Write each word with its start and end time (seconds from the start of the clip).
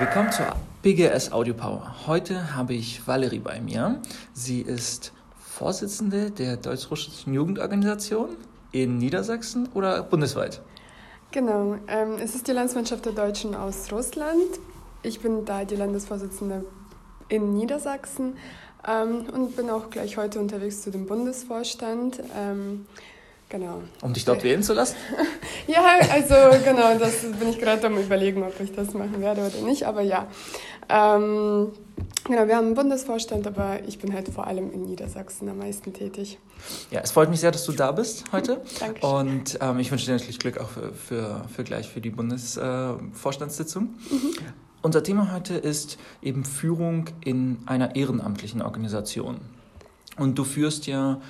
Willkommen 0.00 0.32
zur 0.32 0.46
PGS 0.80 1.30
Audio 1.30 1.52
Power. 1.52 1.94
Heute 2.06 2.56
habe 2.56 2.72
ich 2.72 3.06
Valerie 3.06 3.38
bei 3.38 3.60
mir. 3.60 4.00
Sie 4.32 4.62
ist 4.62 5.12
Vorsitzende 5.38 6.30
der 6.30 6.56
Deutsch-Russischen 6.56 7.34
Jugendorganisation 7.34 8.30
in 8.72 8.96
Niedersachsen 8.96 9.68
oder 9.74 10.02
bundesweit? 10.02 10.62
Genau, 11.32 11.76
ähm, 11.86 12.14
es 12.18 12.34
ist 12.34 12.48
die 12.48 12.52
Landsmannschaft 12.52 13.04
der 13.04 13.12
Deutschen 13.12 13.54
aus 13.54 13.92
Russland. 13.92 14.58
Ich 15.02 15.20
bin 15.20 15.44
da 15.44 15.66
die 15.66 15.76
Landesvorsitzende 15.76 16.64
in 17.28 17.52
Niedersachsen 17.52 18.38
ähm, 18.88 19.26
und 19.34 19.54
bin 19.54 19.68
auch 19.68 19.90
gleich 19.90 20.16
heute 20.16 20.40
unterwegs 20.40 20.80
zu 20.80 20.90
dem 20.90 21.04
Bundesvorstand. 21.04 22.22
Ähm, 22.38 22.86
genau. 23.50 23.82
Um 24.00 24.14
dich 24.14 24.24
dort 24.24 24.42
wählen 24.42 24.62
zu 24.62 24.72
lassen? 24.72 24.96
ja, 25.66 25.82
also 26.10 26.34
genau, 26.64 26.98
das 26.98 27.20
bin 27.38 27.50
ich 27.50 27.58
gerade 27.58 27.86
am 27.86 27.98
überlegen, 27.98 28.42
ob 28.42 28.58
ich 28.60 28.72
das 28.72 28.94
machen 28.94 29.20
werde 29.20 29.42
oder 29.42 29.66
nicht, 29.66 29.84
aber 29.84 30.00
ja. 30.00 30.26
Ähm, 30.88 31.72
genau, 32.24 32.48
wir 32.48 32.56
haben 32.56 32.66
einen 32.66 32.74
Bundesvorstand, 32.74 33.46
aber 33.46 33.80
ich 33.86 33.98
bin 33.98 34.14
halt 34.14 34.28
vor 34.28 34.46
allem 34.46 34.72
in 34.72 34.84
Niedersachsen 34.84 35.48
am 35.48 35.58
meisten 35.58 35.92
tätig. 35.92 36.38
Ja, 36.90 37.00
es 37.00 37.10
freut 37.10 37.30
mich 37.30 37.40
sehr, 37.40 37.50
dass 37.50 37.64
du 37.64 37.72
da 37.72 37.92
bist 37.92 38.24
heute. 38.32 38.62
Dankeschön. 38.78 39.10
Und 39.10 39.58
ähm, 39.60 39.78
ich 39.78 39.90
wünsche 39.90 40.06
dir 40.06 40.12
natürlich 40.12 40.38
Glück 40.38 40.58
auch 40.58 40.68
für, 40.68 40.92
für, 40.92 41.44
für 41.54 41.64
gleich 41.64 41.88
für 41.88 42.00
die 42.00 42.10
Bundesvorstandssitzung. 42.10 43.94
Äh, 44.10 44.14
mhm. 44.14 44.32
Unser 44.82 45.02
Thema 45.02 45.30
heute 45.32 45.54
ist 45.54 45.98
eben 46.22 46.44
Führung 46.44 47.04
in 47.22 47.58
einer 47.66 47.96
ehrenamtlichen 47.96 48.62
Organisation. 48.62 49.40
Und 50.16 50.38
du 50.38 50.44
führst 50.44 50.86
ja 50.86 51.20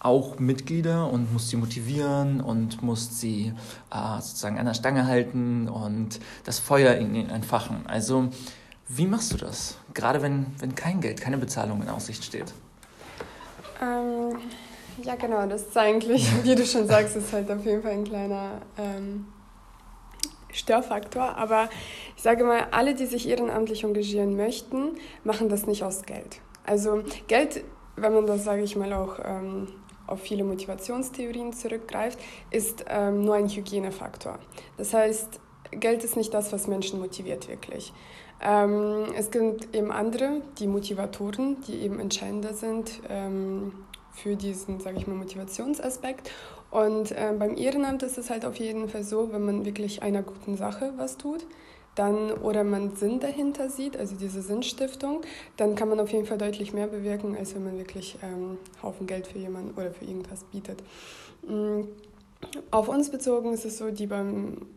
auch 0.00 0.38
Mitglieder 0.38 1.10
und 1.10 1.32
musst 1.32 1.50
sie 1.50 1.56
motivieren 1.56 2.40
und 2.40 2.82
musst 2.82 3.20
sie 3.20 3.52
äh, 3.90 4.20
sozusagen 4.20 4.58
an 4.58 4.66
der 4.66 4.74
Stange 4.74 5.06
halten 5.06 5.68
und 5.68 6.20
das 6.44 6.58
Feuer 6.58 6.94
in 6.94 7.14
ihnen 7.14 7.30
entfachen. 7.30 7.86
Also 7.86 8.30
wie 8.88 9.06
machst 9.06 9.32
du 9.32 9.36
das? 9.36 9.76
Gerade 9.94 10.22
wenn, 10.22 10.46
wenn 10.58 10.74
kein 10.74 11.00
Geld, 11.00 11.20
keine 11.20 11.38
Bezahlung 11.38 11.82
in 11.82 11.88
Aussicht 11.88 12.24
steht. 12.24 12.52
Ähm, 13.80 14.38
ja, 15.02 15.14
genau, 15.14 15.46
das 15.46 15.62
ist 15.62 15.76
eigentlich, 15.76 16.26
wie 16.44 16.54
du 16.54 16.64
schon 16.64 16.86
sagst, 16.86 17.14
ist 17.14 17.32
halt 17.32 17.50
auf 17.50 17.64
jeden 17.64 17.82
Fall 17.82 17.92
ein 17.92 18.04
kleiner 18.04 18.62
ähm, 18.78 19.26
Störfaktor. 20.50 21.36
Aber 21.36 21.68
ich 22.16 22.22
sage 22.22 22.44
mal, 22.44 22.68
alle, 22.70 22.94
die 22.94 23.06
sich 23.06 23.28
ehrenamtlich 23.28 23.84
engagieren 23.84 24.36
möchten, 24.36 24.96
machen 25.24 25.48
das 25.48 25.66
nicht 25.66 25.84
aus 25.84 26.02
Geld. 26.02 26.40
Also 26.64 27.02
Geld, 27.28 27.62
wenn 27.96 28.14
man 28.14 28.26
das, 28.26 28.44
sage 28.44 28.62
ich 28.62 28.76
mal, 28.76 28.92
auch 28.92 29.18
ähm, 29.24 29.68
auf 30.10 30.20
viele 30.20 30.44
Motivationstheorien 30.44 31.52
zurückgreift, 31.52 32.18
ist 32.50 32.84
ähm, 32.88 33.24
nur 33.24 33.36
ein 33.36 33.48
Hygienefaktor. 33.48 34.38
Das 34.76 34.92
heißt, 34.94 35.40
Geld 35.72 36.04
ist 36.04 36.16
nicht 36.16 36.34
das, 36.34 36.52
was 36.52 36.66
Menschen 36.66 37.00
motiviert 37.00 37.48
wirklich. 37.48 37.92
Ähm, 38.42 39.06
es 39.16 39.30
gibt 39.30 39.74
eben 39.74 39.92
andere, 39.92 40.42
die 40.58 40.66
Motivatoren, 40.66 41.60
die 41.66 41.80
eben 41.80 42.00
entscheidender 42.00 42.54
sind 42.54 43.00
ähm, 43.08 43.72
für 44.12 44.36
diesen, 44.36 44.80
sage 44.80 44.98
ich 44.98 45.06
mal, 45.06 45.14
Motivationsaspekt. 45.14 46.30
Und 46.70 47.12
äh, 47.12 47.34
beim 47.38 47.56
Ehrenamt 47.56 48.02
ist 48.02 48.16
es 48.16 48.30
halt 48.30 48.44
auf 48.44 48.56
jeden 48.56 48.88
Fall 48.88 49.02
so, 49.02 49.32
wenn 49.32 49.44
man 49.44 49.64
wirklich 49.64 50.02
einer 50.02 50.22
guten 50.22 50.56
Sache 50.56 50.92
was 50.96 51.16
tut, 51.16 51.46
dann 52.00 52.32
oder 52.32 52.64
man 52.64 52.96
Sinn 52.96 53.20
dahinter 53.20 53.68
sieht, 53.68 53.94
also 53.94 54.16
diese 54.16 54.40
Sinnstiftung, 54.40 55.20
dann 55.58 55.74
kann 55.74 55.90
man 55.90 56.00
auf 56.00 56.10
jeden 56.10 56.24
Fall 56.24 56.38
deutlich 56.38 56.72
mehr 56.72 56.86
bewirken, 56.86 57.36
als 57.36 57.54
wenn 57.54 57.62
man 57.62 57.76
wirklich 57.76 58.16
ähm, 58.22 58.56
Haufen 58.82 59.06
Geld 59.06 59.26
für 59.26 59.38
jemanden 59.38 59.78
oder 59.78 59.90
für 59.90 60.06
irgendwas 60.06 60.44
bietet. 60.44 60.82
Mhm. 61.46 61.88
Auf 62.70 62.88
uns 62.88 63.10
bezogen 63.10 63.52
ist 63.52 63.66
es 63.66 63.76
so, 63.76 63.90
die 63.90 64.06
bei 64.06 64.24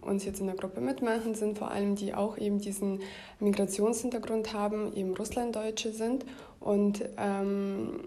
uns 0.02 0.26
jetzt 0.26 0.42
in 0.42 0.48
der 0.48 0.58
Gruppe 0.58 0.82
mitmachen, 0.82 1.34
sind 1.34 1.58
vor 1.58 1.72
allem 1.72 1.96
die 1.96 2.14
auch 2.14 2.38
eben 2.38 2.60
diesen 2.60 3.00
Migrationshintergrund 3.40 4.54
haben, 4.54 4.94
eben 4.94 5.16
Russlanddeutsche 5.16 5.94
sind 5.94 6.26
und 6.60 7.06
ähm, 7.18 8.02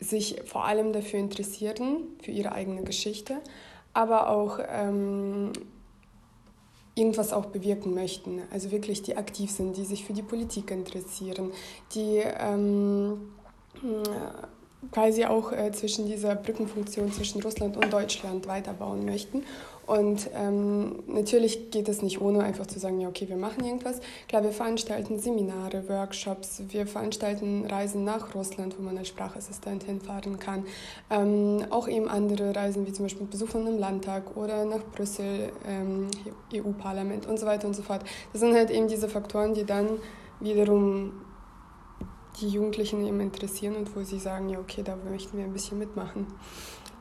sich 0.00 0.40
vor 0.46 0.64
allem 0.64 0.94
dafür 0.94 1.18
interessieren, 1.18 2.04
für 2.22 2.30
ihre 2.30 2.52
eigene 2.52 2.84
Geschichte, 2.84 3.34
aber 3.92 4.30
auch 4.30 4.58
ähm, 4.66 5.52
irgendwas 6.94 7.32
auch 7.32 7.46
bewirken 7.46 7.94
möchten. 7.94 8.42
Also 8.52 8.70
wirklich, 8.70 9.02
die 9.02 9.16
aktiv 9.16 9.50
sind, 9.50 9.76
die 9.76 9.84
sich 9.84 10.04
für 10.04 10.12
die 10.12 10.22
Politik 10.22 10.70
interessieren, 10.70 11.52
die 11.94 12.22
ähm, 12.38 13.32
quasi 14.90 15.24
auch 15.24 15.52
äh, 15.52 15.72
zwischen 15.72 16.06
dieser 16.06 16.34
Brückenfunktion 16.34 17.12
zwischen 17.12 17.42
Russland 17.42 17.76
und 17.76 17.92
Deutschland 17.92 18.46
weiterbauen 18.46 19.04
möchten. 19.04 19.44
Und 19.86 20.30
ähm, 20.34 21.02
natürlich 21.06 21.70
geht 21.70 21.88
es 21.88 22.02
nicht 22.02 22.20
ohne 22.20 22.40
einfach 22.40 22.66
zu 22.66 22.78
sagen, 22.78 23.00
ja, 23.00 23.08
okay, 23.08 23.28
wir 23.28 23.36
machen 23.36 23.64
irgendwas. 23.64 24.00
Klar, 24.28 24.44
wir 24.44 24.52
veranstalten 24.52 25.18
Seminare, 25.18 25.88
Workshops, 25.88 26.62
wir 26.68 26.86
veranstalten 26.86 27.66
Reisen 27.66 28.04
nach 28.04 28.34
Russland, 28.34 28.78
wo 28.78 28.82
man 28.82 28.96
als 28.96 29.08
Sprachassistent 29.08 29.82
hinfahren 29.84 30.38
kann. 30.38 30.64
Ähm, 31.10 31.64
auch 31.70 31.88
eben 31.88 32.08
andere 32.08 32.54
Reisen, 32.54 32.86
wie 32.86 32.92
zum 32.92 33.06
Beispiel 33.06 33.26
Besuchen 33.26 33.66
im 33.66 33.78
Landtag 33.78 34.36
oder 34.36 34.64
nach 34.64 34.84
Brüssel, 34.94 35.52
ähm, 35.66 36.08
EU-Parlament 36.54 37.26
und 37.26 37.38
so 37.38 37.46
weiter 37.46 37.66
und 37.66 37.74
so 37.74 37.82
fort. 37.82 38.04
Das 38.32 38.40
sind 38.40 38.54
halt 38.54 38.70
eben 38.70 38.88
diese 38.88 39.08
Faktoren, 39.08 39.54
die 39.54 39.64
dann 39.64 39.88
wiederum 40.40 41.12
die 42.40 42.48
Jugendlichen 42.48 43.04
eben 43.06 43.20
interessieren 43.20 43.76
und 43.76 43.94
wo 43.94 44.02
sie 44.02 44.18
sagen, 44.18 44.48
ja, 44.48 44.58
okay, 44.58 44.82
da 44.82 44.96
möchten 44.96 45.36
wir 45.36 45.44
ein 45.44 45.52
bisschen 45.52 45.78
mitmachen. 45.78 46.26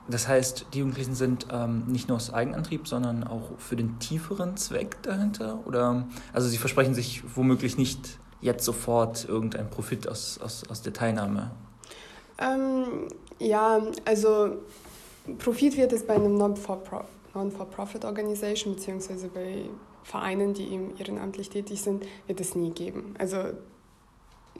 Das 0.08 0.28
heißt, 0.28 0.68
die 0.74 0.80
Jugendlichen 0.80 1.16
sind 1.16 1.48
ähm, 1.52 1.86
nicht 1.88 2.08
nur 2.08 2.18
aus 2.18 2.34
Eigenantrieb, 2.34 2.88
sondern 2.88 3.24
auch 3.24 3.58
für 3.58 3.76
den 3.76 4.00
tieferen 4.00 4.58
Zweck 4.58 5.02
dahinter? 5.04 5.60
Oder 5.66 6.08
also 6.34 6.48
sie 6.48 6.58
versprechen 6.58 6.94
sich 6.94 7.24
womöglich 7.36 7.78
nicht 7.78 8.20
jetzt 8.42 8.66
sofort 8.66 9.26
irgendeinen 9.26 9.70
Profit 9.70 10.08
aus, 10.08 10.40
aus, 10.44 10.64
aus 10.70 10.82
der 10.82 10.94
Teilnahme? 10.94 11.52
Ähm, 12.40 13.08
ja, 13.40 13.82
also 14.06 14.58
Profit 15.38 15.78
wird 15.78 15.94
es 15.94 16.06
bei 16.06 16.16
einem 16.16 16.36
Non-for-Profit-Organisation 16.36 18.76
beziehungsweise 18.76 19.28
bei 19.28 19.66
Vereinen, 20.04 20.54
die 20.54 20.74
eben 20.74 20.98
ehrenamtlich 20.98 21.50
tätig 21.50 21.82
sind, 21.82 22.06
wird 22.28 22.42
es 22.42 22.56
nie 22.56 22.72
geben. 22.72 23.16
Also 23.20 23.38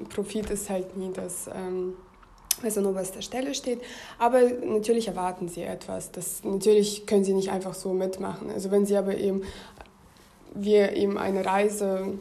Profit 0.09 0.50
ist 0.52 0.69
halt 0.69 0.96
nie 0.96 1.12
das, 1.12 1.50
ähm, 1.53 1.96
was 2.62 2.78
an 2.78 2.85
oberster 2.85 3.22
Stelle 3.22 3.53
steht. 3.53 3.81
Aber 4.19 4.41
natürlich 4.41 5.07
erwarten 5.07 5.47
sie 5.47 5.63
etwas. 5.63 6.12
Das, 6.12 6.44
natürlich 6.44 7.06
können 7.06 7.23
sie 7.23 7.34
nicht 7.34 7.50
einfach 7.50 7.73
so 7.73 7.94
mitmachen. 7.94 8.50
Also 8.51 8.72
wenn 8.72 8.85
sie 8.85 8.97
aber 8.97 9.17
eben, 9.17 9.44
wir 10.53 10.94
eben 10.95 11.17
eine 11.17 11.45
Reise 11.45 12.13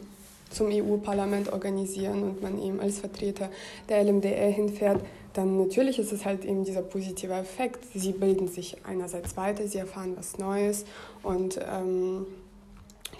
zum 0.49 0.67
EU-Parlament 0.69 1.51
organisieren 1.53 2.23
und 2.23 2.41
man 2.41 2.61
eben 2.61 2.79
als 2.79 2.99
Vertreter 2.99 3.49
der 3.89 4.03
LMDR 4.03 4.49
hinfährt, 4.49 5.01
dann 5.33 5.57
natürlich 5.57 5.97
ist 5.97 6.11
es 6.11 6.25
halt 6.25 6.43
eben 6.43 6.65
dieser 6.65 6.81
positive 6.81 7.33
Effekt. 7.33 7.85
Sie 7.95 8.11
bilden 8.11 8.49
sich 8.49 8.77
einerseits 8.83 9.37
weiter, 9.37 9.65
sie 9.67 9.77
erfahren 9.77 10.13
was 10.17 10.37
Neues 10.37 10.85
und 11.23 11.57
ähm, 11.57 12.25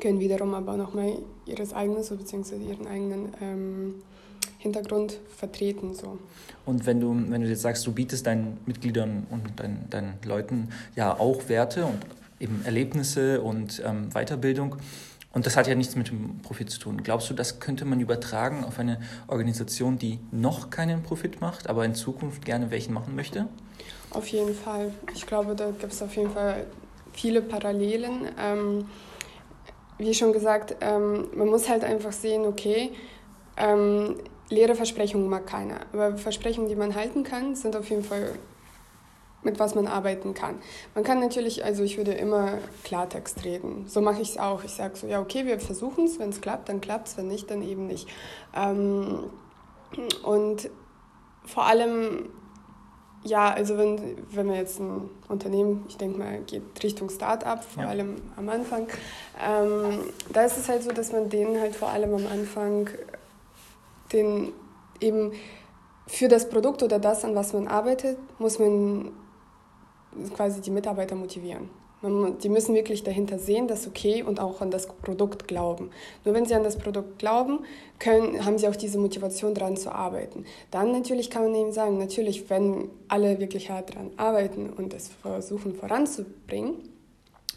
können 0.02 0.20
wiederum 0.20 0.54
aber 0.54 0.76
nochmal 0.76 1.18
ihres 1.46 1.74
eigenen, 1.74 2.04
so 2.04 2.16
beziehungsweise 2.16 2.62
ihren 2.62 2.88
eigenen 2.88 3.34
ähm, 3.42 3.96
Hintergrund 4.62 5.20
vertreten. 5.36 5.96
So. 5.96 6.20
Und 6.66 6.86
wenn 6.86 7.00
du, 7.00 7.16
wenn 7.30 7.42
du 7.42 7.48
jetzt 7.48 7.64
sagst, 7.64 7.86
du 7.88 7.92
bietest 7.92 8.28
deinen 8.28 8.60
Mitgliedern 8.68 9.26
und 9.32 9.60
deinen, 9.60 9.90
deinen 9.90 10.14
Leuten 10.24 10.70
ja 10.96 11.20
auch 11.20 11.50
Werte 11.50 11.86
und 11.86 11.98
eben 12.40 12.62
Erlebnisse 12.64 13.42
und 13.42 13.82
ähm, 13.86 14.10
Weiterbildung, 14.14 14.76
und 15.34 15.46
das 15.46 15.56
hat 15.56 15.66
ja 15.66 15.76
nichts 15.76 15.96
mit 15.96 16.10
dem 16.10 16.40
Profit 16.40 16.70
zu 16.70 16.80
tun. 16.80 17.02
Glaubst 17.04 17.30
du, 17.30 17.34
das 17.34 17.62
könnte 17.62 17.86
man 17.86 18.02
übertragen 18.02 18.66
auf 18.66 18.80
eine 18.80 19.00
Organisation, 19.28 19.98
die 19.98 20.20
noch 20.32 20.70
keinen 20.70 21.04
Profit 21.04 21.40
macht, 21.40 21.70
aber 21.70 21.86
in 21.86 21.96
Zukunft 21.96 22.44
gerne 22.44 22.70
welchen 22.70 22.94
machen 22.94 23.16
möchte? 23.16 23.48
Auf 24.12 24.28
jeden 24.28 24.54
Fall. 24.54 24.92
Ich 25.16 25.26
glaube, 25.26 25.56
da 25.56 25.72
gibt 25.72 25.94
es 25.94 26.02
auf 26.02 26.16
jeden 26.18 26.32
Fall 26.32 26.66
viele 27.14 27.42
Parallelen. 27.42 28.28
Ähm, 28.38 28.86
wie 29.98 30.14
schon 30.14 30.34
gesagt, 30.34 30.76
ähm, 30.82 31.30
man 31.34 31.48
muss 31.48 31.70
halt 31.70 31.86
einfach 31.86 32.12
sehen, 32.12 32.46
okay, 32.46 32.92
ähm, 33.56 34.16
leere 34.52 34.76
Versprechungen 34.76 35.28
mag 35.30 35.48
keiner. 35.48 35.80
Aber 35.94 36.18
Versprechungen, 36.18 36.70
die 36.70 36.76
man 36.76 36.94
halten 36.94 37.24
kann, 37.24 37.56
sind 37.56 37.76
auf 37.76 37.90
jeden 37.90 38.04
Fall 38.04 38.34
mit 39.44 39.60
was 39.60 39.74
man 39.76 39.88
arbeiten 39.88 40.34
kann. 40.34 40.60
Man 40.94 41.04
kann 41.04 41.20
natürlich, 41.20 41.66
also 41.66 41.84
ich 41.84 41.98
würde 41.98 42.12
immer 42.12 42.60
Klartext 42.84 43.44
reden. 43.44 43.86
So 43.88 44.02
mache 44.02 44.22
ich 44.22 44.30
es 44.30 44.38
auch. 44.38 44.64
Ich 44.64 44.72
sage 44.72 44.96
so, 44.96 45.08
ja, 45.08 45.20
okay, 45.20 45.46
wir 45.46 45.60
versuchen 45.60 46.06
es. 46.06 46.20
Wenn 46.20 46.30
es 46.30 46.42
klappt, 46.42 46.70
dann 46.70 46.80
klappt 46.82 47.08
es. 47.08 47.18
Wenn 47.18 47.28
nicht, 47.28 47.50
dann 47.50 47.64
eben 47.64 47.88
nicht. 47.88 48.08
Ähm, 48.56 49.32
und 50.24 50.70
vor 51.46 51.66
allem, 51.66 52.30
ja, 53.24 53.52
also 53.52 53.78
wenn, 53.78 54.18
wenn 54.32 54.46
man 54.48 54.56
jetzt 54.56 54.80
ein 54.80 55.10
Unternehmen, 55.28 55.86
ich 55.88 55.98
denke 55.98 56.20
mal, 56.20 56.40
geht 56.42 56.64
Richtung 56.84 57.10
Start-up, 57.10 57.64
vor 57.64 57.84
ja. 57.84 57.90
allem 57.90 58.18
am 58.38 58.48
Anfang, 58.50 58.88
ähm, 59.44 60.02
da 60.32 60.44
ist 60.44 60.58
es 60.58 60.70
halt 60.70 60.84
so, 60.84 60.92
dass 60.92 61.12
man 61.12 61.30
denen 61.30 61.60
halt 61.60 61.76
vor 61.76 61.90
allem 61.90 62.14
am 62.14 62.28
Anfang 62.28 62.90
den 64.14 64.54
eben 65.00 65.32
für 66.08 66.28
das 66.28 66.50
Produkt 66.50 66.84
oder 66.84 67.00
das, 67.00 67.24
an 67.24 67.36
was 67.36 67.54
man 67.54 67.68
arbeitet, 67.68 68.18
muss 68.40 68.60
man 68.60 69.12
quasi 70.36 70.62
die 70.62 70.72
Mitarbeiter 70.72 71.16
motivieren. 71.16 71.70
Die 72.44 72.50
müssen 72.50 72.74
wirklich 72.74 73.04
dahinter 73.04 73.38
sehen, 73.38 73.68
dass 73.68 73.88
okay 73.88 74.24
und 74.24 74.40
auch 74.40 74.62
an 74.62 74.72
das 74.72 74.88
Produkt 74.88 75.48
glauben. 75.48 75.92
Nur 76.26 76.34
wenn 76.34 76.48
sie 76.48 76.56
an 76.56 76.64
das 76.64 76.80
Produkt 76.80 77.20
glauben, 77.20 77.60
können, 78.00 78.44
haben 78.44 78.58
sie 78.58 78.68
auch 78.68 78.76
diese 78.76 78.98
Motivation 78.98 79.54
daran 79.54 79.78
zu 79.78 79.94
arbeiten. 79.94 80.46
Dann 80.72 80.92
natürlich 80.92 81.30
kann 81.30 81.44
man 81.44 81.54
eben 81.54 81.72
sagen, 81.72 82.00
natürlich, 82.00 82.50
wenn 82.50 82.90
alle 83.08 83.40
wirklich 83.40 83.70
hart 83.70 83.92
daran 83.92 84.10
arbeiten 84.18 84.72
und 84.72 84.96
es 84.96 85.10
versuchen 85.10 85.76
voranzubringen, 85.76 86.90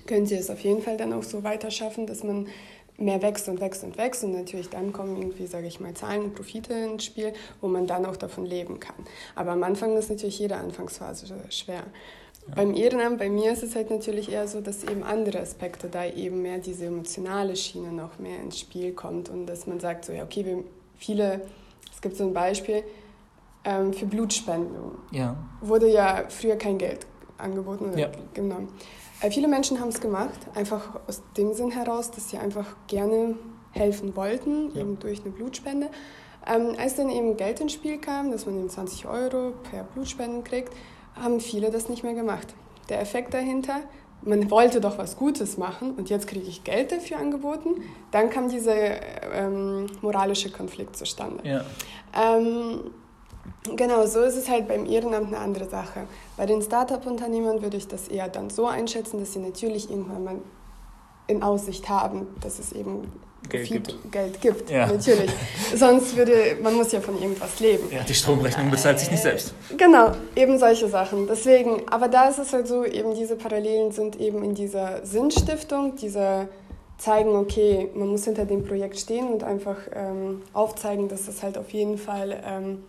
können 0.06 0.26
sie 0.26 0.34
es 0.34 0.50
auf 0.50 0.60
jeden 0.60 0.82
Fall 0.82 0.98
dann 0.98 1.14
auch 1.14 1.22
so 1.22 1.42
weiter 1.42 1.70
schaffen, 1.70 2.06
dass 2.06 2.22
man 2.22 2.48
mehr 2.96 3.22
wächst 3.22 3.48
und 3.48 3.60
wächst 3.60 3.82
und 3.84 3.98
wächst 3.98 4.22
und 4.24 4.32
natürlich 4.32 4.70
dann 4.70 4.92
kommen 4.92 5.16
irgendwie, 5.16 5.46
sage 5.46 5.66
ich 5.66 5.80
mal, 5.80 5.94
Zahlen 5.94 6.22
und 6.22 6.34
Profite 6.34 6.72
ins 6.72 7.04
Spiel, 7.04 7.32
wo 7.60 7.68
man 7.68 7.86
dann 7.86 8.06
auch 8.06 8.16
davon 8.16 8.46
leben 8.46 8.78
kann. 8.78 8.94
Aber 9.34 9.52
am 9.52 9.62
Anfang 9.62 9.96
ist 9.96 10.10
natürlich 10.10 10.38
jede 10.38 10.56
Anfangsphase 10.56 11.26
schwer. 11.50 11.84
Ja. 12.46 12.54
Beim 12.56 12.74
Ehrenamt, 12.74 13.18
bei 13.18 13.30
mir 13.30 13.52
ist 13.52 13.62
es 13.62 13.74
halt 13.74 13.90
natürlich 13.90 14.30
eher 14.30 14.46
so, 14.46 14.60
dass 14.60 14.84
eben 14.84 15.02
andere 15.02 15.40
Aspekte 15.40 15.88
da 15.88 16.04
eben 16.04 16.42
mehr 16.42 16.58
diese 16.58 16.86
emotionale 16.86 17.56
Schiene 17.56 17.90
noch 17.90 18.18
mehr 18.18 18.38
ins 18.40 18.60
Spiel 18.60 18.92
kommt 18.92 19.28
und 19.28 19.46
dass 19.46 19.66
man 19.66 19.80
sagt 19.80 20.04
so, 20.04 20.12
ja 20.12 20.24
okay, 20.24 20.44
wir, 20.44 20.62
viele, 20.96 21.40
es 21.92 22.00
gibt 22.00 22.16
so 22.16 22.24
ein 22.24 22.34
Beispiel 22.34 22.84
ähm, 23.64 23.92
für 23.92 24.06
Blutspenden, 24.06 24.92
ja. 25.10 25.36
wurde 25.62 25.90
ja 25.90 26.24
früher 26.28 26.56
kein 26.56 26.78
Geld 26.78 27.06
angeboten 27.38 27.86
oder 27.86 27.98
ja. 27.98 28.10
genommen. 28.34 28.68
Äh, 29.24 29.30
viele 29.30 29.48
Menschen 29.48 29.80
haben 29.80 29.88
es 29.88 30.00
gemacht, 30.00 30.38
einfach 30.54 31.00
aus 31.08 31.22
dem 31.36 31.52
Sinn 31.54 31.70
heraus, 31.70 32.10
dass 32.10 32.30
sie 32.30 32.38
einfach 32.38 32.76
gerne 32.86 33.36
helfen 33.72 34.14
wollten, 34.16 34.70
ja. 34.74 34.82
eben 34.82 34.98
durch 34.98 35.20
eine 35.20 35.30
Blutspende. 35.30 35.88
Ähm, 36.46 36.76
als 36.78 36.96
dann 36.96 37.08
eben 37.08 37.36
Geld 37.36 37.60
ins 37.60 37.72
Spiel 37.72 37.98
kam, 37.98 38.30
dass 38.30 38.44
man 38.44 38.58
eben 38.58 38.68
20 38.68 39.06
Euro 39.06 39.52
per 39.70 39.84
Blutspenden 39.84 40.44
kriegt, 40.44 40.74
haben 41.14 41.40
viele 41.40 41.70
das 41.70 41.88
nicht 41.88 42.02
mehr 42.02 42.14
gemacht. 42.14 42.54
Der 42.90 43.00
Effekt 43.00 43.32
dahinter, 43.32 43.80
man 44.22 44.50
wollte 44.50 44.80
doch 44.80 44.98
was 44.98 45.16
Gutes 45.16 45.56
machen 45.56 45.92
und 45.92 46.10
jetzt 46.10 46.26
kriege 46.26 46.46
ich 46.46 46.62
Geld 46.64 46.92
dafür 46.92 47.18
angeboten, 47.18 47.82
dann 48.10 48.28
kam 48.28 48.50
dieser 48.50 48.74
ähm, 49.32 49.86
moralische 50.02 50.50
Konflikt 50.50 50.96
zustande. 50.96 51.48
Ja. 51.48 51.64
Ähm, 52.14 52.90
Genau, 53.76 54.06
so 54.06 54.20
ist 54.20 54.36
es 54.36 54.48
halt 54.48 54.68
beim 54.68 54.86
Ehrenamt 54.86 55.28
eine 55.28 55.38
andere 55.38 55.68
Sache. 55.68 56.06
Bei 56.36 56.46
den 56.46 56.62
Start-up-Unternehmern 56.62 57.62
würde 57.62 57.76
ich 57.76 57.88
das 57.88 58.08
eher 58.08 58.28
dann 58.28 58.50
so 58.50 58.66
einschätzen, 58.66 59.18
dass 59.20 59.32
sie 59.32 59.38
natürlich 59.38 59.90
irgendwann 59.90 60.24
mal 60.24 60.36
in 61.26 61.42
Aussicht 61.42 61.88
haben, 61.88 62.26
dass 62.40 62.58
es 62.58 62.72
eben 62.72 63.10
Geld 63.48 63.68
gibt. 63.68 64.12
Geld 64.12 64.40
gibt, 64.40 64.70
ja. 64.70 64.86
natürlich. 64.86 65.30
Sonst 65.74 66.16
würde, 66.16 66.56
man 66.62 66.74
muss 66.74 66.92
ja 66.92 67.00
von 67.00 67.20
irgendwas 67.20 67.60
leben. 67.60 67.84
Ja, 67.90 68.02
die 68.02 68.14
Stromrechnung 68.14 68.70
bezahlt 68.70 68.98
sich 68.98 69.10
nicht 69.10 69.22
selbst. 69.22 69.54
Genau, 69.76 70.12
eben 70.34 70.58
solche 70.58 70.88
Sachen. 70.88 71.26
Deswegen, 71.26 71.82
aber 71.88 72.08
da 72.08 72.28
ist 72.28 72.38
es 72.38 72.52
halt 72.52 72.66
so, 72.66 72.84
eben 72.84 73.14
diese 73.14 73.36
Parallelen 73.36 73.92
sind 73.92 74.18
eben 74.20 74.42
in 74.42 74.54
dieser 74.54 75.04
Sinnstiftung, 75.04 75.96
dieser 75.96 76.48
zeigen, 76.96 77.36
okay, 77.36 77.90
man 77.94 78.08
muss 78.08 78.24
hinter 78.24 78.44
dem 78.46 78.64
Projekt 78.64 78.98
stehen 78.98 79.28
und 79.28 79.44
einfach 79.44 79.76
ähm, 79.94 80.42
aufzeigen, 80.52 81.08
dass 81.08 81.28
es 81.28 81.42
halt 81.42 81.58
auf 81.58 81.70
jeden 81.70 81.98
Fall 81.98 82.40
ähm, 82.46 82.84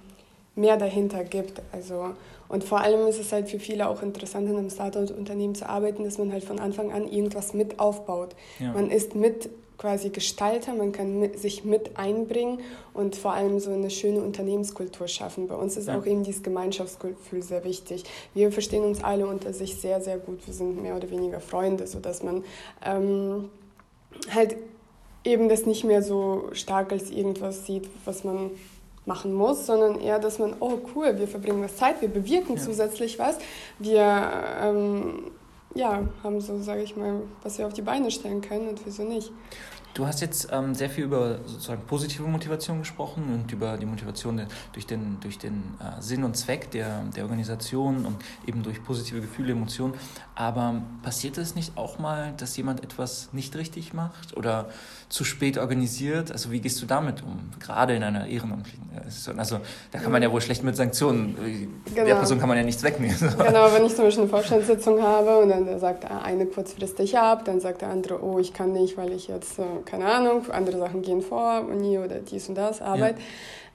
mehr 0.55 0.77
dahinter 0.77 1.23
gibt. 1.23 1.61
Also, 1.71 2.11
und 2.47 2.63
vor 2.63 2.81
allem 2.81 3.07
ist 3.07 3.19
es 3.19 3.31
halt 3.31 3.49
für 3.49 3.59
viele 3.59 3.89
auch 3.89 4.01
interessant, 4.01 4.49
in 4.49 4.57
einem 4.57 4.69
Startup-Unternehmen 4.69 5.55
zu 5.55 5.67
arbeiten, 5.67 6.03
dass 6.03 6.17
man 6.17 6.31
halt 6.31 6.43
von 6.43 6.59
Anfang 6.59 6.91
an 6.91 7.07
irgendwas 7.07 7.53
mit 7.53 7.79
aufbaut. 7.79 8.35
Ja. 8.59 8.71
Man 8.71 8.89
ist 8.89 9.15
mit 9.15 9.49
quasi 9.77 10.09
Gestalter, 10.09 10.73
man 10.73 10.91
kann 10.91 11.19
mit, 11.19 11.39
sich 11.39 11.65
mit 11.65 11.97
einbringen 11.97 12.59
und 12.93 13.15
vor 13.15 13.33
allem 13.33 13.59
so 13.59 13.71
eine 13.71 13.89
schöne 13.89 14.21
Unternehmenskultur 14.21 15.07
schaffen. 15.07 15.47
Bei 15.47 15.55
uns 15.55 15.75
ist 15.75 15.87
ja. 15.87 15.99
auch 15.99 16.05
eben 16.05 16.23
dieses 16.23 16.43
Gemeinschaftsgefühl 16.43 17.41
sehr 17.41 17.63
wichtig. 17.63 18.03
Wir 18.33 18.51
verstehen 18.51 18.83
uns 18.83 19.03
alle 19.03 19.27
unter 19.27 19.53
sich 19.53 19.75
sehr, 19.75 19.99
sehr 19.99 20.17
gut. 20.17 20.45
Wir 20.47 20.53
sind 20.53 20.81
mehr 20.81 20.95
oder 20.95 21.09
weniger 21.09 21.41
Freunde, 21.41 21.87
sodass 21.87 22.23
man 22.23 22.43
ähm, 22.85 23.49
halt 24.33 24.55
eben 25.25 25.49
das 25.49 25.65
nicht 25.65 25.83
mehr 25.83 26.01
so 26.01 26.49
stark 26.53 26.91
als 26.91 27.09
irgendwas 27.09 27.65
sieht, 27.65 27.89
was 28.05 28.23
man 28.23 28.51
machen 29.05 29.33
muss, 29.33 29.65
sondern 29.65 29.99
eher, 29.99 30.19
dass 30.19 30.39
man, 30.39 30.55
oh 30.59 30.79
cool, 30.95 31.17
wir 31.17 31.27
verbringen 31.27 31.61
was 31.63 31.75
Zeit, 31.77 32.01
wir 32.01 32.09
bewirken 32.09 32.55
ja. 32.55 32.61
zusätzlich 32.61 33.19
was, 33.19 33.37
wir 33.79 34.31
ähm, 34.61 35.31
ja, 35.75 36.03
haben 36.23 36.41
so, 36.41 36.57
sage 36.59 36.81
ich 36.81 36.95
mal, 36.95 37.21
was 37.43 37.57
wir 37.57 37.67
auf 37.67 37.73
die 37.73 37.81
Beine 37.81 38.09
stellen 38.09 38.41
können 38.41 38.69
und 38.69 38.85
wieso 38.85 39.03
nicht. 39.03 39.31
Du 39.95 40.05
hast 40.05 40.19
jetzt 40.19 40.49
ähm, 40.51 40.75
sehr 40.75 40.89
viel 40.89 41.05
über 41.05 41.39
sozusagen 41.45 41.81
positive 41.87 42.27
Motivation 42.27 42.79
gesprochen 42.79 43.23
und 43.33 43.49
über 43.53 43.77
die 43.77 43.85
Motivation 43.85 44.41
durch 44.73 44.85
den, 44.85 45.17
durch 45.21 45.37
den 45.37 45.63
äh, 45.79 46.01
Sinn 46.01 46.25
und 46.25 46.35
Zweck 46.35 46.69
der, 46.71 47.03
der 47.15 47.23
Organisation 47.23 48.05
und 48.05 48.17
eben 48.45 48.61
durch 48.61 48.83
positive 48.83 49.21
Gefühle, 49.21 49.53
Emotionen. 49.53 49.93
Aber 50.35 50.81
passiert 51.01 51.37
es 51.37 51.55
nicht 51.55 51.77
auch 51.77 51.97
mal, 51.97 52.33
dass 52.35 52.57
jemand 52.57 52.83
etwas 52.83 53.29
nicht 53.31 53.55
richtig 53.55 53.93
macht 53.93 54.35
oder 54.35 54.67
zu 55.07 55.23
spät 55.23 55.57
organisiert? 55.57 56.29
Also 56.29 56.51
wie 56.51 56.59
gehst 56.59 56.81
du 56.81 56.85
damit 56.85 57.23
um? 57.23 57.51
Gerade 57.61 57.95
in 57.95 58.03
einer 58.03 58.27
ehrenamtlichen 58.27 58.89
Situation. 59.09 59.39
Also 59.39 59.59
da 59.91 59.99
kann 59.99 60.11
man 60.11 60.21
ja 60.21 60.31
wohl 60.31 60.41
schlecht 60.41 60.63
mit 60.63 60.75
Sanktionen, 60.75 61.35
genau. 61.85 62.05
der 62.05 62.15
Person 62.15 62.39
kann 62.39 62.49
man 62.49 62.57
ja 62.57 62.63
nichts 62.63 62.83
wegnehmen. 62.83 63.15
Genau, 63.45 63.71
wenn 63.73 63.85
ich 63.85 63.95
zum 63.95 64.05
Beispiel 64.05 64.23
eine 64.23 64.29
Vorstandssitzung 64.29 65.01
habe 65.01 65.37
und 65.37 65.49
dann 65.49 65.79
sagt 65.79 66.05
eine 66.05 66.45
kurzfristig 66.45 67.17
ab, 67.17 67.45
dann 67.45 67.59
sagt 67.59 67.81
der 67.81 67.89
andere, 67.89 68.23
oh, 68.23 68.39
ich 68.39 68.53
kann 68.53 68.73
nicht, 68.73 68.97
weil 68.97 69.11
ich 69.11 69.27
jetzt, 69.27 69.59
äh, 69.59 69.63
keine 69.85 70.05
Ahnung, 70.05 70.49
andere 70.51 70.77
Sachen 70.77 71.01
gehen 71.01 71.21
vor, 71.21 71.65
Uni 71.69 71.97
oder 71.97 72.19
dies 72.19 72.49
und 72.49 72.55
das, 72.55 72.81
Arbeit. 72.81 73.17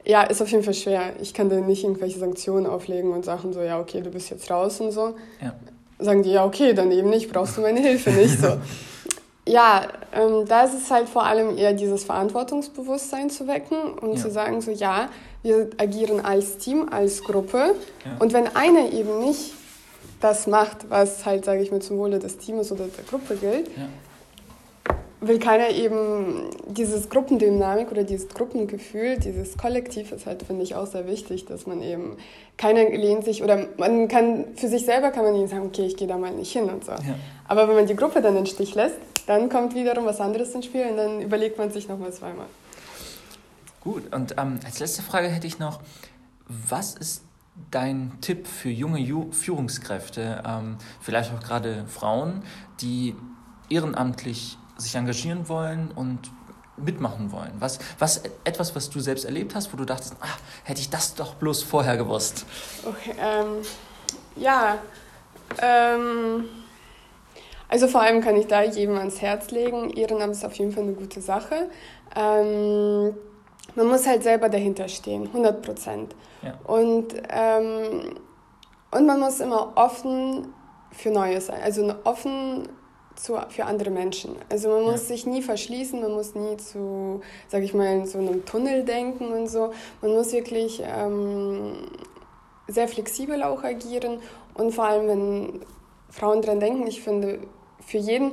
Ja. 0.05 0.23
ja. 0.23 0.23
ist 0.25 0.43
auf 0.43 0.49
jeden 0.49 0.62
Fall 0.62 0.75
schwer. 0.75 1.15
Ich 1.21 1.35
kann 1.35 1.49
da 1.49 1.57
nicht 1.57 1.85
irgendwelche 1.85 2.19
Sanktionen 2.19 2.67
auflegen 2.67 3.12
und 3.12 3.25
sagen 3.25 3.53
so, 3.53 3.61
ja, 3.62 3.81
okay, 3.81 4.01
du 4.01 4.11
bist 4.11 4.31
jetzt 4.31 4.51
raus 4.51 4.81
und 4.81 4.93
so. 4.93 5.15
Ja. 5.41 5.55
Sagen 5.99 6.23
die, 6.23 6.31
ja, 6.31 6.45
okay, 6.45 6.73
dann 6.73 6.91
eben 6.91 7.11
nicht, 7.11 7.31
brauchst 7.31 7.57
du 7.57 7.61
meine 7.61 7.81
Hilfe 7.81 8.11
nicht 8.11 8.39
so. 8.41 8.59
ja, 9.47 9.89
ähm, 10.15 10.45
da 10.47 10.65
ist 10.65 10.75
es 10.75 10.91
halt 10.91 11.09
vor 11.09 11.25
allem 11.25 11.57
eher 11.57 11.73
dieses 11.73 12.05
Verantwortungsbewusstsein 12.05 13.31
zu 13.31 13.47
wecken 13.47 13.95
und 14.01 14.15
ja. 14.15 14.17
zu 14.17 14.31
sagen, 14.31 14.61
so 14.61 14.71
ja, 14.71 15.09
wir 15.43 15.71
agieren 15.79 16.21
als 16.25 16.59
Team, 16.59 16.89
als 16.91 17.23
Gruppe. 17.23 17.75
Ja. 18.05 18.17
Und 18.19 18.33
wenn 18.33 18.55
einer 18.57 18.93
eben 18.93 19.21
nicht 19.21 19.55
das 20.21 20.47
macht, 20.47 20.91
was 20.91 21.25
halt, 21.25 21.45
sage 21.45 21.62
ich 21.62 21.71
mal, 21.71 21.81
zum 21.81 21.99
Wohle 21.99 22.19
des 22.19 22.37
Teams 22.37 22.71
oder 22.73 22.85
der 22.85 23.05
Gruppe 23.05 23.37
gilt, 23.37 23.69
ja 23.69 23.89
will 25.20 25.38
keiner 25.38 25.70
eben 25.70 26.50
dieses 26.67 27.11
Gruppendynamik 27.11 27.90
oder 27.90 28.05
dieses 28.05 28.28
Gruppengefühl, 28.28 29.19
dieses 29.19 29.56
Kollektiv 29.58 30.12
ist 30.12 30.26
halt, 30.26 30.43
finde 30.43 30.62
ich, 30.62 30.75
auch 30.75 30.87
sehr 30.87 31.06
wichtig, 31.06 31.44
dass 31.44 31.67
man 31.67 31.82
eben, 31.82 32.17
keiner 32.56 32.88
lehnt 32.88 33.25
sich 33.25 33.43
oder 33.43 33.69
man 33.76 34.08
kann, 34.08 34.46
für 34.56 34.69
sich 34.69 34.84
selber 34.84 35.11
kann 35.11 35.25
man 35.25 35.34
nicht 35.34 35.50
sagen, 35.50 35.67
okay, 35.67 35.87
ich 35.87 35.96
gehe 35.96 36.08
da 36.08 36.17
mal 36.17 36.32
nicht 36.32 36.52
hin 36.52 36.64
und 36.70 36.84
so. 36.84 36.93
Ja. 36.93 37.17
Aber 37.49 37.69
wenn 37.69 37.76
man 37.76 37.87
die 37.87 37.96
Gruppe 37.96 38.22
dann 38.22 38.37
in 38.37 38.44
den 38.44 38.46
Stich 38.46 38.75
lässt, 38.75 38.96
dann 39.26 39.49
kommt 39.49 39.75
wiederum 39.75 40.06
was 40.06 40.20
anderes 40.20 40.55
ins 40.55 40.64
Spiel 40.64 40.87
und 40.87 40.96
dann 40.96 41.21
überlegt 41.21 41.59
man 41.59 41.71
sich 41.71 41.88
nochmal 41.88 42.12
zweimal. 42.12 42.47
Gut, 43.80 44.14
und 44.14 44.35
ähm, 44.38 44.61
als 44.64 44.78
letzte 44.78 45.02
Frage 45.02 45.28
hätte 45.28 45.47
ich 45.47 45.59
noch, 45.59 45.80
was 46.49 46.95
ist 46.95 47.23
dein 47.71 48.12
Tipp 48.21 48.47
für 48.47 48.71
junge 48.71 48.99
Ju 48.99 49.30
Führungskräfte, 49.33 50.42
ähm, 50.47 50.76
vielleicht 51.00 51.33
auch 51.33 51.40
gerade 51.40 51.85
Frauen, 51.87 52.42
die 52.80 53.14
ehrenamtlich 53.68 54.59
sich 54.80 54.94
engagieren 54.94 55.49
wollen 55.49 55.90
und 55.94 56.30
mitmachen 56.76 57.32
wollen? 57.32 57.52
Was, 57.58 57.78
was 57.99 58.22
etwas, 58.44 58.75
was 58.75 58.90
du 58.90 59.00
selbst 59.00 59.25
erlebt 59.25 59.54
hast, 59.54 59.72
wo 59.72 59.76
du 59.76 59.84
dachtest, 59.84 60.16
ach, 60.20 60.38
hätte 60.64 60.80
ich 60.80 60.90
das 60.90 61.14
doch 61.14 61.34
bloß 61.34 61.62
vorher 61.62 61.96
gewusst? 61.96 62.46
Okay, 62.84 63.14
ähm, 63.20 63.62
ja, 64.37 64.78
ähm, 65.60 66.44
also 67.68 67.87
vor 67.87 68.02
allem 68.02 68.20
kann 68.20 68.37
ich 68.37 68.46
da 68.46 68.62
jedem 68.62 68.96
ans 68.99 69.20
Herz 69.20 69.50
legen. 69.50 69.90
Ehrenamt 69.90 70.32
ist 70.32 70.44
auf 70.44 70.54
jeden 70.54 70.72
Fall 70.72 70.84
eine 70.84 70.92
gute 70.92 71.20
Sache. 71.20 71.70
Ähm, 72.16 73.14
man 73.76 73.87
muss 73.87 74.06
halt 74.06 74.22
selber 74.22 74.49
dahinter 74.49 74.88
stehen, 74.88 75.26
100 75.26 75.62
Prozent. 75.62 76.14
Ja. 76.42 76.54
Und, 76.64 77.14
ähm, 77.28 78.16
und 78.90 79.06
man 79.06 79.20
muss 79.20 79.38
immer 79.40 79.72
offen 79.76 80.52
für 80.90 81.10
Neues 81.10 81.46
sein, 81.46 81.60
also 81.62 81.94
offen 82.02 82.68
zu, 83.17 83.38
für 83.49 83.64
andere 83.64 83.90
Menschen. 83.90 84.37
Also 84.49 84.69
man 84.69 84.83
muss 84.83 85.09
ja. 85.09 85.14
sich 85.14 85.26
nie 85.26 85.43
verschließen, 85.43 86.00
man 86.00 86.12
muss 86.12 86.35
nie 86.35 86.57
zu, 86.57 87.21
sag 87.49 87.62
ich 87.62 87.75
mal, 87.75 87.87
in 87.87 88.07
so 88.07 88.19
einem 88.19 88.45
Tunnel 88.45 88.85
denken 88.85 89.33
und 89.33 89.49
so. 89.49 89.73
Man 90.00 90.12
muss 90.12 90.33
wirklich 90.33 90.83
ähm, 90.85 91.88
sehr 92.69 92.88
flexibel 92.88 93.43
auch 93.43 93.62
agieren 93.62 94.21
und 94.55 94.73
vor 94.73 94.85
allem, 94.85 95.09
wenn 95.09 95.61
Frauen 96.11 96.43
dran 96.43 96.61
denken, 96.61 96.87
ich 96.87 97.02
finde, 97.02 97.40
für 97.85 97.99
jeden, 97.99 98.33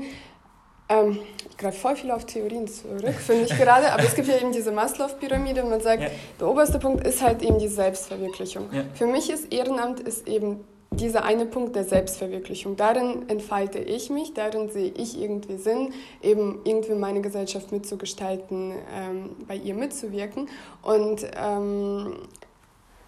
ähm, 0.90 1.20
ich 1.50 1.58
greife 1.58 1.80
voll 1.80 1.96
viel 1.96 2.12
auf 2.12 2.26
Theorien 2.26 2.68
zurück, 2.68 3.16
finde 3.16 3.44
ich 3.44 3.58
gerade, 3.58 3.92
aber 3.92 4.04
es 4.04 4.16
gibt 4.16 4.28
ja 4.28 4.38
eben 4.38 4.52
diese 4.52 4.72
Maslow-Pyramide 4.72 5.64
und 5.64 5.70
man 5.70 5.82
sagt, 5.82 6.04
ja. 6.04 6.10
der 6.40 6.48
oberste 6.48 6.80
Punkt 6.80 7.06
ist 7.06 7.22
halt 7.22 7.42
eben 7.42 7.60
die 7.60 7.68
Selbstverwirklichung. 7.68 8.70
Ja. 8.72 8.84
Für 8.94 9.06
mich 9.06 9.30
ist 9.30 9.52
Ehrenamt 9.52 10.00
ist 10.00 10.28
eben 10.28 10.64
dieser 10.92 11.24
eine 11.24 11.46
Punkt 11.46 11.76
der 11.76 11.84
Selbstverwirklichung. 11.84 12.76
Darin 12.76 13.30
entfalte 13.30 13.80
ich 13.80 14.10
mich, 14.10 14.34
darin 14.34 14.70
sehe 14.70 14.92
ich 14.96 15.20
irgendwie 15.20 15.58
Sinn, 15.58 15.94
eben 16.22 16.62
irgendwie 16.64 16.96
meine 16.96 17.22
Gesellschaft 17.22 17.72
mitzugestalten, 17.72 18.74
ähm, 18.96 19.36
bei 19.48 19.56
ihr 19.56 19.74
mitzuwirken. 19.74 20.50
Und 20.82 21.28
ähm, 21.36 22.14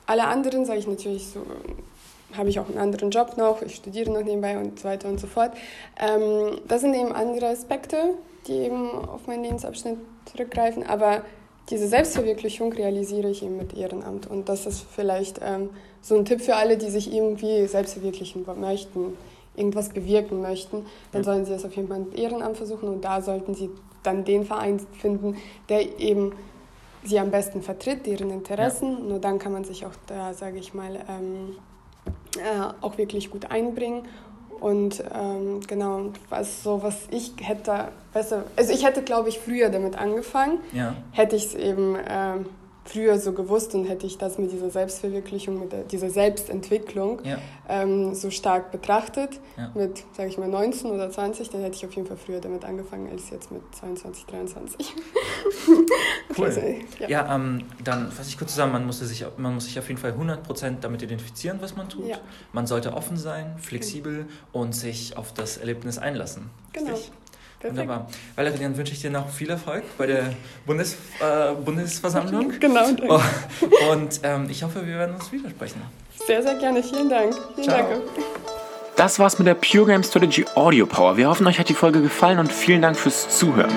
alle 0.06 0.28
anderen, 0.28 0.66
sage 0.66 0.80
ich 0.80 0.88
natürlich 0.88 1.28
so, 1.28 1.42
habe 2.38 2.50
ich 2.50 2.60
auch 2.60 2.68
einen 2.68 2.78
anderen 2.78 3.10
Job 3.10 3.38
noch, 3.38 3.62
ich 3.62 3.76
studiere 3.76 4.12
noch 4.12 4.24
nebenbei 4.24 4.58
und 4.58 4.80
so 4.80 4.86
weiter 4.88 5.08
und 5.08 5.20
so 5.20 5.28
fort. 5.28 5.52
Ähm, 6.00 6.60
das 6.68 6.82
sind 6.82 6.94
eben 6.94 7.12
andere 7.12 7.48
Aspekte, 7.48 8.16
die 8.48 8.54
eben 8.54 8.92
auf 8.92 9.28
meinen 9.28 9.44
Lebensabschnitt 9.44 9.98
zurückgreifen, 10.26 10.86
aber 10.86 11.24
diese 11.70 11.88
Selbstverwirklichung 11.88 12.74
realisiere 12.74 13.30
ich 13.30 13.44
eben 13.44 13.58
mit 13.58 13.76
Ehrenamt 13.76 14.28
und 14.28 14.50
das 14.50 14.66
ist 14.66 14.86
vielleicht 14.90 15.40
ähm, 15.44 15.70
so 16.02 16.16
ein 16.18 16.26
Tipp 16.26 16.42
für 16.42 16.56
alle, 16.56 16.78
die 16.78 16.90
sich 16.90 17.14
irgendwie 17.14 17.68
selbst 17.68 17.94
verwirklichen 17.94 18.46
möchten, 18.60 19.18
irgendwas 19.56 19.90
bewirken 19.90 20.42
möchten, 20.42 20.86
dann 21.12 21.24
sollen 21.24 21.46
sie 21.46 21.54
es 21.54 21.66
auf 21.66 21.76
jeden 21.76 21.88
Fall 21.88 22.00
mit 22.00 22.18
Ehrenamt 22.18 22.58
versuchen 22.58 22.90
und 22.90 23.06
da 23.06 23.22
sollten 23.22 23.54
sie 23.54 23.70
dann 24.04 24.24
den 24.26 24.46
Verein 24.46 24.80
finden, 24.80 25.36
der 25.68 26.00
eben 26.00 26.34
sie 27.04 27.20
am 27.20 27.32
besten 27.32 27.62
vertritt, 27.62 28.06
deren 28.06 28.30
Interessen. 28.30 28.92
Ja. 28.92 29.04
Nur 29.04 29.20
dann 29.20 29.40
kann 29.40 29.52
man 29.52 29.64
sich 29.64 29.86
auch 29.86 29.94
da, 30.08 30.34
sage 30.34 30.58
ich 30.58 30.74
mal, 30.74 31.00
ähm, 31.10 31.56
äh, 32.38 32.74
auch 32.82 32.98
wirklich 32.98 33.30
gut 33.30 33.52
einbringen. 33.52 34.04
Und 34.60 35.04
ähm, 35.14 35.62
genau, 35.68 36.12
was 36.30 36.64
so, 36.64 36.84
was 36.84 36.96
ich 37.12 37.34
hätte 37.42 37.90
besser, 38.14 38.44
also 38.56 38.74
ich 38.74 38.86
hätte, 38.86 39.02
glaube 39.02 39.30
ich, 39.30 39.40
früher 39.40 39.70
damit 39.70 39.98
angefangen, 39.98 40.60
ja. 40.74 40.96
hätte 41.12 41.36
ich 41.36 41.46
es 41.46 41.56
eben 41.56 41.96
ähm, 42.08 42.46
früher 42.90 43.20
so 43.20 43.34
gewusst 43.34 43.76
und 43.76 43.86
hätte 43.86 44.08
ich 44.08 44.18
das 44.18 44.38
mit 44.38 44.52
dieser 44.52 44.70
Selbstverwirklichung, 44.70 45.60
mit 45.60 45.92
dieser 45.92 46.10
Selbstentwicklung 46.10 47.24
ja. 47.24 47.38
ähm, 47.68 48.16
so 48.16 48.32
stark 48.32 48.72
betrachtet, 48.72 49.40
ja. 49.58 49.72
mit, 49.76 50.04
sage 50.14 50.30
ich 50.30 50.38
mal, 50.38 50.48
19 50.48 50.90
oder 50.90 51.10
20, 51.10 51.50
dann 51.50 51.62
hätte 51.62 51.76
ich 51.76 51.86
auf 51.86 51.94
jeden 51.94 52.08
Fall 52.08 52.18
früher 52.18 52.40
damit 52.40 52.66
angefangen 52.66 53.10
als 53.12 53.30
jetzt 53.30 53.52
mit 53.52 53.62
22, 53.76 54.26
23. 54.26 54.96
cool. 56.38 56.46
Also, 56.46 56.62
ja, 57.00 57.08
ja 57.08 57.36
ähm, 57.36 57.66
dann 57.84 58.12
fasse 58.12 58.30
ich 58.30 58.38
kurz 58.38 58.52
zusammen, 58.52 58.74
man 58.74 58.86
muss, 58.86 59.00
sich, 59.00 59.26
man 59.38 59.54
muss 59.54 59.66
sich 59.66 59.78
auf 59.78 59.88
jeden 59.88 60.00
Fall 60.00 60.14
100% 60.14 60.80
damit 60.82 61.02
identifizieren, 61.02 61.60
was 61.62 61.76
man 61.76 61.90
tut. 61.90 62.20
Man 62.54 62.66
sollte 62.66 62.94
offen 62.94 63.18
sein, 63.18 63.56
flexibel 63.60 64.26
und 64.52 64.74
sich 64.74 65.16
auf 65.16 65.34
das 65.34 65.58
Erlebnis 65.58 65.98
einlassen. 65.98 66.50
Genau. 66.74 66.92
Richtig? 66.92 67.12
Perfekt. 67.60 67.80
Wunderbar. 67.80 68.08
Valerie, 68.36 68.60
dann 68.60 68.78
wünsche 68.78 68.94
ich 68.94 69.02
dir 69.02 69.12
noch 69.12 69.30
viel 69.30 69.50
Erfolg 69.50 69.84
bei 69.98 70.08
der 70.08 70.34
Bundes, 70.66 70.96
äh, 71.20 71.54
Bundesversammlung. 71.54 72.54
Genau. 72.60 72.86
Danke. 72.86 73.08
Oh, 73.10 73.92
und 73.92 74.20
ähm, 74.24 74.48
ich 74.50 74.64
hoffe, 74.64 74.86
wir 74.86 74.98
werden 74.98 75.16
uns 75.16 75.32
widersprechen. 75.32 75.82
Sehr, 76.26 76.42
sehr 76.42 76.56
gerne. 76.56 76.82
Vielen 76.84 77.10
Dank. 77.10 77.34
Vielen 77.56 77.68
Ciao. 77.68 77.90
Dank. 77.90 78.02
Das 79.00 79.18
war's 79.18 79.40
mit 79.40 79.48
der 79.48 79.54
Pure 79.54 79.86
Game 79.86 80.04
Strategy 80.04 80.44
Audio 80.56 80.86
Power. 80.86 81.16
Wir 81.16 81.30
hoffen, 81.30 81.48
euch 81.48 81.58
hat 81.58 81.70
die 81.70 81.74
Folge 81.74 82.02
gefallen 82.02 82.38
und 82.38 82.52
vielen 82.52 82.82
Dank 82.82 82.98
fürs 82.98 83.30
Zuhören. 83.30 83.72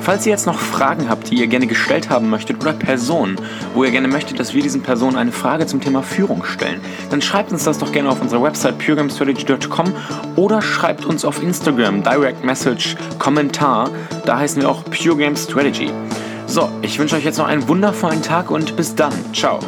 Falls 0.00 0.26
ihr 0.26 0.32
jetzt 0.32 0.44
noch 0.44 0.58
Fragen 0.58 1.08
habt, 1.08 1.30
die 1.30 1.36
ihr 1.36 1.46
gerne 1.46 1.68
gestellt 1.68 2.10
haben 2.10 2.28
möchtet 2.30 2.60
oder 2.60 2.72
Personen, 2.72 3.36
wo 3.74 3.84
ihr 3.84 3.92
gerne 3.92 4.08
möchtet, 4.08 4.40
dass 4.40 4.54
wir 4.54 4.64
diesen 4.64 4.82
Personen 4.82 5.18
eine 5.18 5.30
Frage 5.30 5.68
zum 5.68 5.80
Thema 5.80 6.02
Führung 6.02 6.44
stellen, 6.44 6.80
dann 7.10 7.22
schreibt 7.22 7.52
uns 7.52 7.62
das 7.62 7.78
doch 7.78 7.92
gerne 7.92 8.08
auf 8.08 8.20
unserer 8.20 8.42
Website 8.42 8.76
puregamestrategy.com 8.78 9.94
oder 10.34 10.60
schreibt 10.60 11.04
uns 11.04 11.24
auf 11.24 11.40
Instagram, 11.40 12.02
Direct 12.02 12.44
Message, 12.44 12.96
Kommentar. 13.20 13.88
Da 14.24 14.40
heißen 14.40 14.62
wir 14.62 14.68
auch 14.68 14.82
Pure 14.86 15.18
Game 15.18 15.36
Strategy. 15.36 15.92
So, 16.48 16.68
ich 16.82 16.98
wünsche 16.98 17.14
euch 17.14 17.24
jetzt 17.24 17.38
noch 17.38 17.46
einen 17.46 17.68
wundervollen 17.68 18.20
Tag 18.20 18.50
und 18.50 18.74
bis 18.74 18.96
dann. 18.96 19.12
Ciao. 19.32 19.60